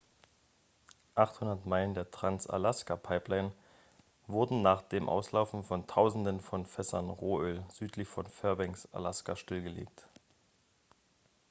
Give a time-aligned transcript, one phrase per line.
[1.13, 3.51] 800 meilen der trans-alaska-pipeline
[4.25, 10.07] wurden nach dem auslaufen von tausenden von fässern rohöl südlich von fairbanks alaska stillgelegt